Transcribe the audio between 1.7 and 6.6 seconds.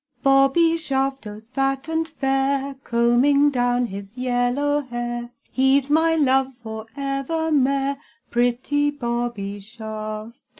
and fair, Combing down his yellow hair; He's my love